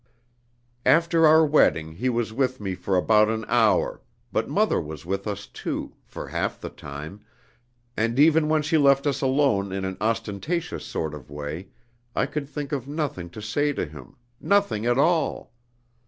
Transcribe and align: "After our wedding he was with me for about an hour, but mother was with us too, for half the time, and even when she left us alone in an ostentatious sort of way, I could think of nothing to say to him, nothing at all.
"After 0.83 1.27
our 1.27 1.45
wedding 1.45 1.91
he 1.93 2.09
was 2.09 2.33
with 2.33 2.59
me 2.59 2.73
for 2.73 2.97
about 2.97 3.29
an 3.29 3.45
hour, 3.47 4.01
but 4.31 4.49
mother 4.49 4.81
was 4.81 5.05
with 5.05 5.27
us 5.27 5.45
too, 5.45 5.93
for 6.07 6.29
half 6.29 6.59
the 6.59 6.71
time, 6.71 7.23
and 7.95 8.17
even 8.17 8.49
when 8.49 8.63
she 8.63 8.79
left 8.79 9.05
us 9.05 9.21
alone 9.21 9.71
in 9.71 9.85
an 9.85 9.97
ostentatious 10.01 10.83
sort 10.85 11.13
of 11.13 11.29
way, 11.29 11.67
I 12.15 12.25
could 12.25 12.49
think 12.49 12.71
of 12.71 12.87
nothing 12.87 13.29
to 13.29 13.43
say 13.43 13.73
to 13.73 13.85
him, 13.85 14.15
nothing 14.41 14.87
at 14.87 14.97
all. 14.97 15.53